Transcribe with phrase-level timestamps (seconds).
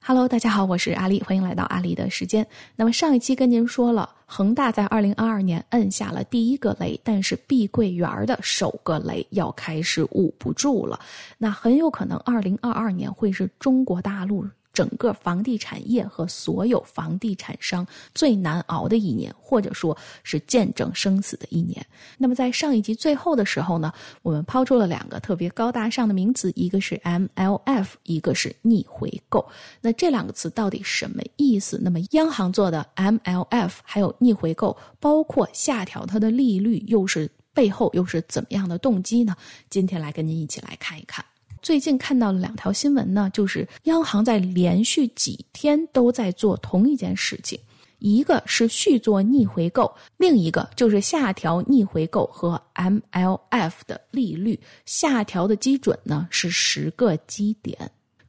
[0.00, 2.46] Hello，大家好，我是阿丽，欢迎来到阿丽的时间。
[2.76, 10.98] 那么上一期跟您说了，恒大在二零二二年摁下了第一个雷，但是碧桂园的首个雷要开始捂不住了。
[11.36, 14.46] 那很有可能二零二二年会是中国大陆。
[14.78, 17.84] 整个房地产业和所有房地产商
[18.14, 21.84] 最难熬的一年，或者说是见证生死的一年。
[22.16, 23.92] 那么在上一集最后的时候呢，
[24.22, 29.44] 我们抛出了两个特别高大上的名词，一个是 MLF，一个是逆回购。
[29.80, 31.76] 那这两个词到底什么意思？
[31.82, 39.34] 那么央行做的 MLF 还有逆回购，包括下调它的利率，又是背后又是怎么样的动机呢？
[39.70, 41.24] 今天来跟您一起来看一看。
[41.68, 47.60] 最近看到了两条新闻呢，就是央行在连续几天都在做同一件事情，
[47.98, 57.78] 一个是续做逆回购，另一个就是下调逆回购和 MLF 的利率，下调的基准呢是十个基点。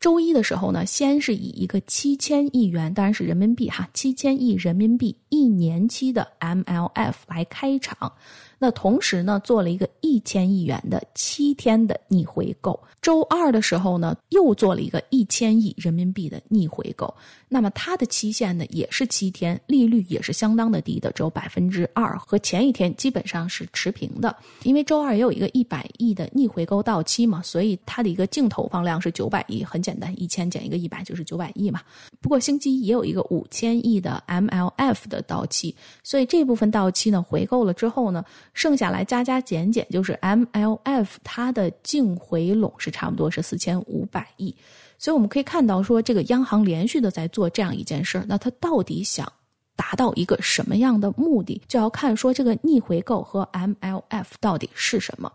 [0.00, 8.12] 周一的时候呢，先是以一个七千亿元，当然是人民币哈，七千亿人民币一年期的 MLF 来开场。
[8.60, 12.78] 那同时呢，做了一个一千亿元的七天的逆回购。
[13.00, 17.14] 周二的时候呢，又做了一个一千亿人民币的逆回购。
[17.48, 24.34] 那么它的期限呢，也是七天，利率也是相当的低的，只有百分之二，和前一天基本上是持平的。
[24.64, 31.80] 因为周二也有一个一百亿的逆回购到期嘛，所以它的一个净投放量是九百亿，很简单，一千减一个一百就是九百亿嘛。
[32.20, 38.24] 不过星期一也有一个五千亿的 MLF 的到期，所以这部分到期呢，回购了之后呢。
[38.54, 44.54] 剩下来加加减减，就是 MLF 它的净回笼是差不多是四千五百亿，
[44.98, 49.30] 所以我们可以看到说，这个央行连续的在做这样一件事儿，那它到底想
[49.76, 55.32] 达到一个什么样的目的，就要看说这个逆回购和 MLF 到底是什么。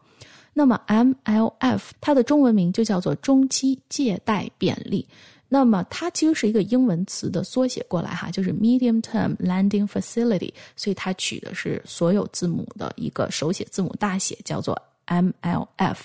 [0.53, 5.08] 那么 MLF 它的中文名就叫做中期借贷便利。
[5.54, 14.75] 那么它其实是一个英文词的缩写过来哈，就是 Medium Term landing Facility，所以它取的是所有字母的一个手写字母大写，叫做
[15.06, 15.97] MLF。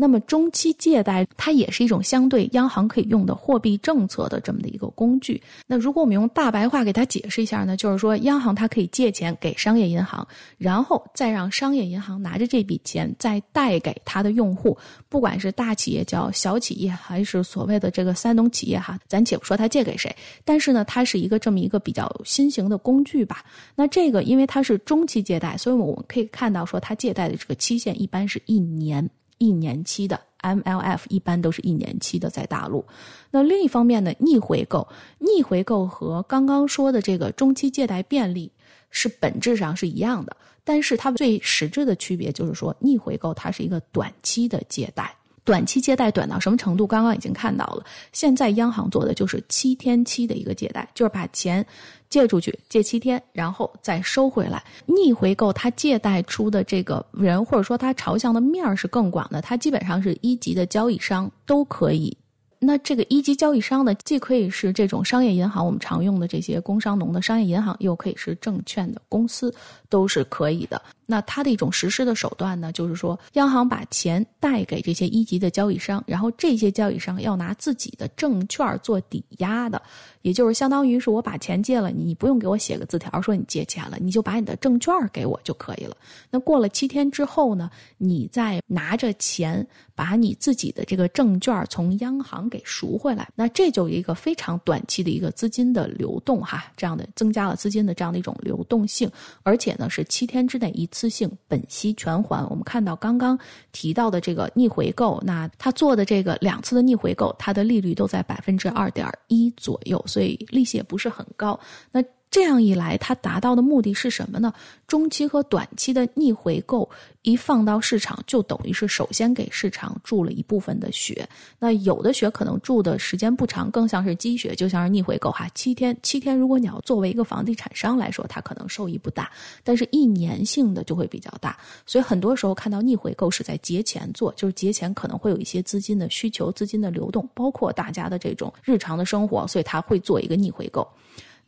[0.00, 5.40] 那么中期借贷它也是一种相对央行可以用的货币政策的这么的一个工具。
[5.66, 14.74] 那如果我们用大白话给它解释一下呢，就是说央行它可以借钱给商业银行，然后再让商业银行拿着这笔钱再贷给它的用户，
[15.10, 20.10] 不管是大企业叫小企业，还是所谓的这个三农企业哈，咱且不说它借给谁，
[20.46, 23.44] 但是呢，它是一个这么一个比较新型的工具吧。
[23.76, 29.08] 那这个因为它是中期借贷，所以我们可以看到说它借贷的这个期限一般是一年。
[29.40, 32.84] 一年期的 MLF 一般都是一年期的，在大陆。
[33.30, 34.86] 那另一方面呢，逆回购，
[35.18, 38.52] 逆回购和刚刚说的这个中期借贷便利
[38.90, 45.16] 是本质上是一样的，但是它最实质的区别就是说，逆回购它是一个短期的借贷。
[45.50, 46.86] 短期借贷短到什么程度？
[46.86, 47.84] 刚刚已经看到了。
[48.12, 51.66] 现在央行做的就是七天期的一个借贷，就是把钱
[52.08, 54.62] 借出去，借七天，然后再收回来。
[54.86, 62.16] 逆回购，它借贷出的这个人，或者说它朝向的面儿是更广的，它基本上是一级的交易商都可以。
[62.62, 69.52] 那这个一级交易商呢，既可以是这种商业银行，我们常用的这些工商农的商业银行，又可以是证券的公司，
[69.88, 70.80] 都是可以的。
[71.06, 79.82] 那它的一种实施的手段呢，就是说，央行把钱贷给这些一级的交易商，然后这些交易商要拿自己的证券做抵押的，
[80.20, 85.96] 也就是相当于是我把钱借了你，你不用给我写个字条说你借钱了，你就把你的证券给我就可以了。
[86.30, 89.66] 那过了七天之后呢，你再拿着钱
[90.00, 99.06] 把你自己的这个证券从央行给赎回来，那这就一个非常短期的一个资金的流动哈，这样的增加了资金的这样的一种流动性，
[99.42, 101.10] 而且呢是七天之内一次。
[101.10, 102.48] 性本息全还。
[102.48, 103.36] 我们看到刚刚
[103.72, 111.58] 提到的这个逆回购，那他做的这个两次的逆回购，它的利率都在百分之二点一左右，所以利息也不是很高。
[111.90, 112.00] 那
[112.30, 114.54] 这样一来，它达到的目的是什么呢？
[114.86, 116.88] 中期和短期的逆回购
[117.22, 121.28] 一放到市场，就等于是首先给市场注了一部分的血。
[121.58, 129.28] 那有的血可能注的时间不长，更像是积雪，就像是逆回购哈，七天七天，如果你要作为一个房地产商来说，它可能受益不大，
[129.64, 131.58] 但是一年性的就会比较大。
[131.84, 140.86] 所以很多时候看到逆回购是在节前做，就是节前可能会有一些资金的需求、资金的流动，包括大家的这种日常的生活，所以他会做一个逆回购。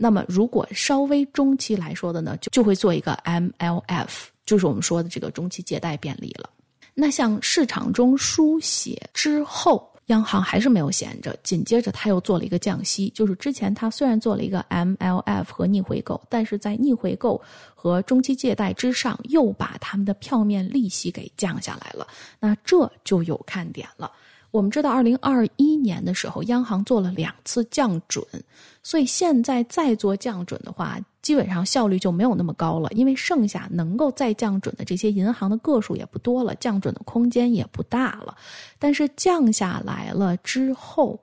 [0.03, 4.09] 那么，如果稍微中期来说的呢，就就会做一个 MLF，
[4.45, 6.51] 就是我们说的这个中期借贷便利了。
[6.93, 17.41] 那像市场中书写之后，央行还是没有闲着，紧接着他又做了一个降息，就是之前他虽然做了一个 MLF 和逆回购，但是在逆回购
[17.73, 22.05] 和中期借贷之上，又把他们的票面利息给降下来了。
[22.41, 24.11] 那这就有看点了。
[24.53, 28.23] 我们知道，二零二一年的时候，央行做了两次降准，
[28.83, 38.37] 所以现在再做降准的话，基本上效率就没有那么高了，因为剩下能够再降准的这些银行的个数也不多了，降准的空间也不大了。
[38.79, 41.19] 但是降下来了之后，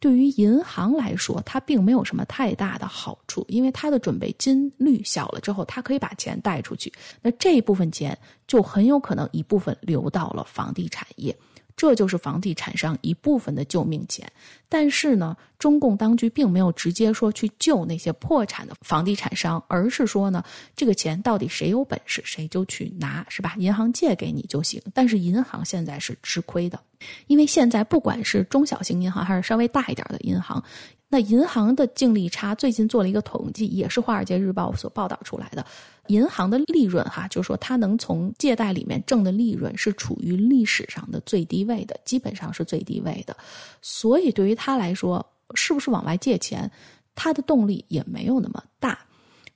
[0.00, 8.18] 对于银行来说，它并没有什么太大的好处，因为它的准备金率小了之后，它可以把钱贷出去，那这一部分钱
[8.48, 11.32] 就很有可能一部分流到了房地产业。
[11.78, 14.28] 这就是房地产商一部分的救命钱，
[14.68, 20.42] 但是呢，中共当局并没有直接说去救那些破产的房地产商，而是说呢，
[20.74, 23.54] 这个钱到底谁有本事谁就去拿，是吧？
[23.58, 24.82] 银行借给你就行。
[24.92, 26.80] 但是银行现在是吃亏的，
[27.26, 30.62] 因为现在不管是中小型银行还是稍微大一点的银行。
[31.10, 35.64] 那银行的净利差最近做了一个统计，也是《华尔街日报》所报道出来的。
[36.08, 43.34] 银行的利润，哈，就是说它能从借贷里面挣的利润是处于历史上的最低位的，基本上是最低位的。
[43.80, 45.24] 所以对于他来说，
[45.54, 46.70] 是不是往外借钱，
[47.14, 48.98] 他的动力也没有那么大。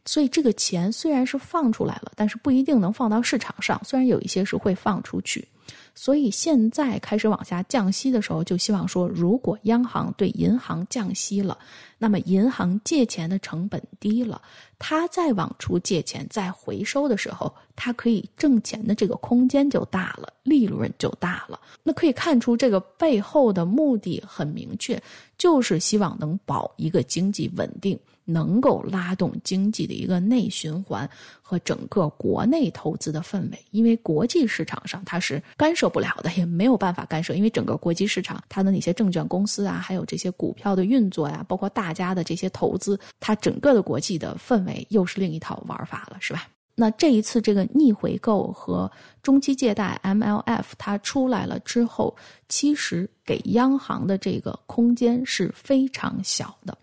[0.05, 3.81] 所以这个钱虽然是放出来了，但是不一定能放到市场上。
[3.85, 5.47] 虽然有一些是会放出去。
[5.95, 11.57] 所以现在开始往下降息的时候，就希望说，如果央行对银行降息了，
[11.99, 14.41] 那么银行借钱的成本低了，
[14.79, 21.61] 它再往出借钱再回收的时候，它可以挣钱的这个空间就大了，利润就大了。
[21.83, 25.01] 那可以看出，这个背后的目的很明确，
[25.37, 27.99] 就是希望能保一个经济稳定。
[28.25, 31.09] 能够拉动经济的一个内循环
[31.41, 46.47] 和整个国内投资的氛围，因为国际市场上它是干涉不了的，也没有办法干涉，因为整个国际市场它的那些证券公司啊，还有这些股票的运作呀，包括大家的这些投资，它整个的国际的氛围又是另一套玩法了，是吧？
[46.75, 48.91] 那这一次这个逆回购和
[49.23, 52.17] 中期借贷 MLF 它出来了之后，
[52.49, 56.77] 其实给央行的这个空间是非常小的。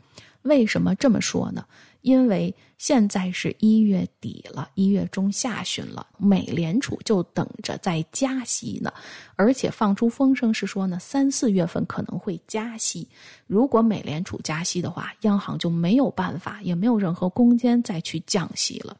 [0.43, 1.65] 为什么这么说呢？
[2.01, 8.93] 因为现在是一月底了，一月中下旬了，美联储就等着在加息呢，
[9.35, 13.05] 而且放出风声是说呢，三四月份可能会加息。
[13.47, 18.95] 如果美联储加息的话，央行就没有办法，也没有任何空间再去降息了。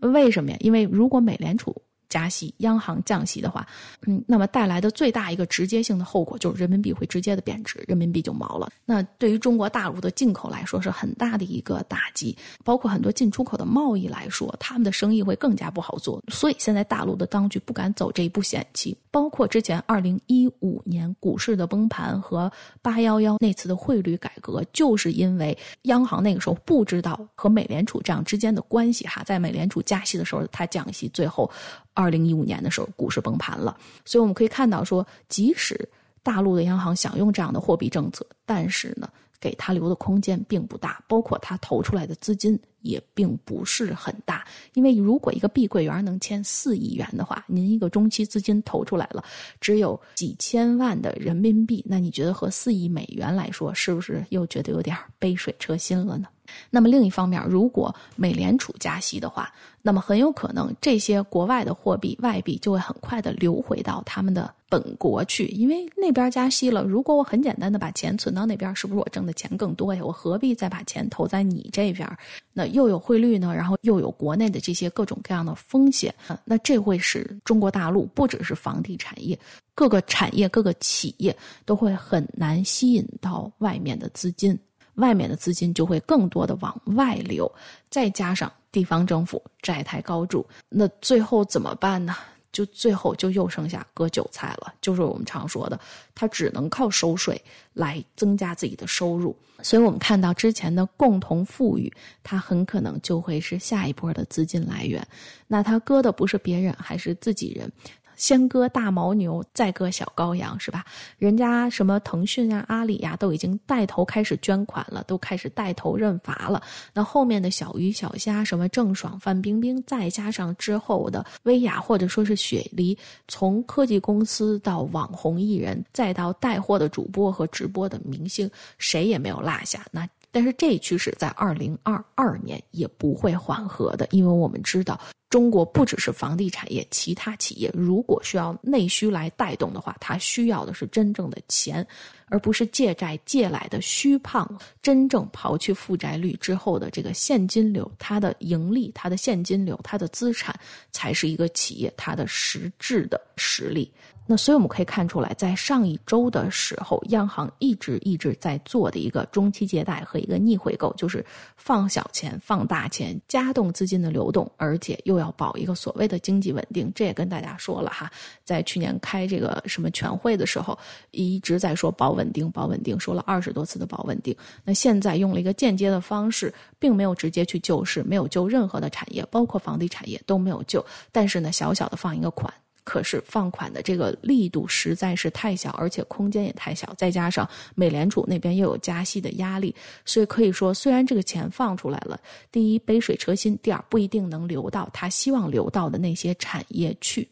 [0.00, 0.58] 为什么呀？
[0.60, 1.74] 因为如果美联储
[2.08, 3.66] 加息，央行降息的话，
[4.06, 8.70] 嗯，那么带来的最大一个直接性的后果就是人民币会直接的贬值，人民币就毛了。
[8.84, 16.22] 那对于中国大陆的进口来说是很大的一个打击，包括很多进出口的贸易来说，他们的生意会更加不好做。
[16.28, 22.50] 所以现在大陆的当局不敢走这一步险棋，包括之前二零一五年股市的崩盘和
[22.82, 31.50] 八幺幺那次的汇率改革，就是因为央行那个时候不知道和美联储这样之间的关系哈，在美联储加息的时候，它降息，最后。
[31.96, 35.88] 二零一五年的时候，股市崩盘了，所以我们可以看到说，即使
[36.22, 39.08] 大陆的央行想用这样的货币政策，但是呢，
[39.40, 44.46] 给他留的空间并不大，包括他投出来的资金也并不是很大。
[44.74, 49.24] 因为如果一个碧桂园能签四亿元的话，您一个中期资金投出来了，
[49.58, 56.28] 只有几千万的人民币，那你觉得和四亿美元来说，是不是又觉得有点杯水车薪了呢？
[56.70, 59.52] 那么另一方面，如果美联储加息的话，
[59.82, 66.82] 那么很有可能这些国外的货币外币就会很快的流回到他们的本国去，因为那边加息了。
[66.82, 70.02] 如果我很简单的把钱存到那边，是不是我挣的钱更多呀？
[70.04, 72.08] 我何必再把钱投在你这边？
[72.52, 76.12] 那又有汇率呢，然后又有国内的这些各种各样的风险，
[76.44, 79.38] 那这会使中国大陆不只是房地产业，
[79.74, 84.58] 各个产业、各个企业都会很难吸引到外面的资金。
[84.96, 87.50] 外面的资金就会更多的往外流，
[87.88, 92.14] 再加上地方政府债台高筑，那最后怎么办呢？
[92.52, 95.78] 就最后就又剩下割韭菜了，就是我们常说的，
[96.14, 97.38] 他只能靠收税
[97.74, 99.36] 来增加自己的收入。
[99.62, 105.06] 所以我们看到之前的共同富裕，它很可能就会是下一波的资金来源。
[105.46, 107.70] 那他割的不是别人，还是自己人。
[108.16, 110.84] 先割大牦牛，再割小羔羊，是吧？
[111.18, 116.62] 人家什么腾讯啊、阿里呀，都已经带头开始捐款了，都开始带头认罚了。
[116.92, 122.96] 那后面的小鱼小虾，什么郑爽、范冰冰，再加上之后的薇娅或者说是雪梨，
[123.28, 129.84] 从科技公司到网红艺人，再到带货的主播和直播的明星，谁也没有落下。
[129.90, 135.00] 那但是这一趋势在二零二二年也不会缓和的，因为我们知道。
[135.30, 141.84] 中国不只是房地产业，其他企业如果需要内需来带动的话，它需要的是真正的钱，
[142.26, 144.46] 而不是借债借来的虚胖。
[144.82, 150.54] 真正刨去负债率之后的这个现金流，它的盈利、它的现金流、它的资产，
[150.92, 153.90] 才是一个企业它的实质的实力。
[154.28, 161.24] 那所以我们可以看出来，在上一周的时候，央行一直一直在做的一个中期借贷和一个逆回购，就是
[161.56, 166.90] 放小钱、放大钱，加动资金的流动，而且又要保一个所谓的经济稳定。
[166.92, 168.10] 这也跟大家说了哈，
[168.42, 170.76] 在去年开这个什么全会的时候，
[171.12, 174.36] 一直在说保稳定、保稳定，说了二十多次的保稳定。
[174.64, 180.84] 那现在用了一个间接的方式，并没有直接去救市，没有救任何的产业，包括房地产业都没有救。
[181.12, 182.52] 但是呢，小小的放一个款。
[182.86, 189.74] 可是放款的这个力度实在是太小，而且空间也太小，再加上美联储那边又有加息的压力，
[190.04, 192.18] 所以可以说，虽然这个钱放出来了，
[192.52, 197.28] 第一杯水车薪，第二不一定能流到他希望流到的那些产业去。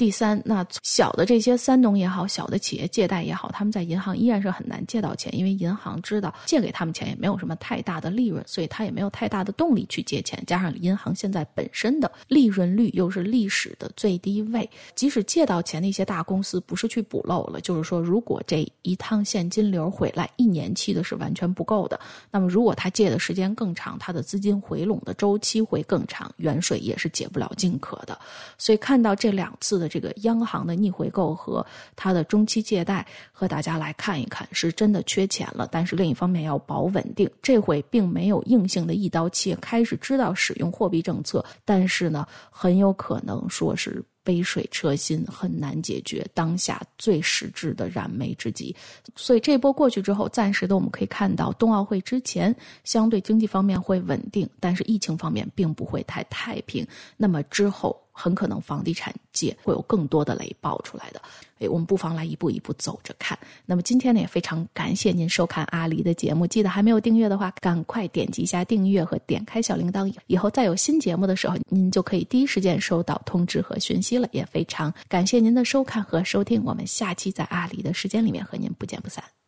[0.00, 10.42] 第三，那小的这些三农也好，小的企业借贷也好，他们在银行依然是很难借到钱，因为银行知道借给他们钱也没有什么太大的利润，所以他也没有太大的动力去借钱。
[10.46, 22.00] 加上银行现在本身的利润率又是历史的最低位，即使借到钱，那些大公司不是去补漏了，就是说，如果这一趟现金流回来，一年期的是完全不够的。
[22.30, 28.18] 那么，如果他借的时间更长，他的资金回笼的周期会更长，远水也是解不了近渴的。
[28.56, 29.89] 所以，看到这两次的。
[29.90, 35.68] 这个央行的逆回购和它的中期借贷，和大家来看一看，是真的缺钱了。
[35.70, 48.74] 但是另一方面要保稳定，这回并没有硬性的一刀切，开始知道使用货币政策，但是呢，很有可能说是杯水车薪，很难解决当下最实质的燃眉之急。
[49.16, 52.54] 所以这波过去之后，暂时的我们可以看到，冬奥会之前
[52.84, 56.86] 相对经济方面会稳定，但是疫情方面并不会太太平。
[57.16, 57.98] 那么之后。
[58.20, 61.22] 很可能房地产界会有更多的雷爆出来的，
[61.58, 63.38] 哎，我们不妨来一步一步走着看。
[63.64, 74.28] 那么今天呢，也非常感谢您收看阿狸的节目，记得还没有订阅的话，赶快点击一下订阅和点开小铃铛，以后再有新节目的时候，您就可以第一时间收到通知和讯息了。
[74.32, 79.39] 也非常感谢您的收看和收听，我们下期在阿狸的时间里面和您不见不散。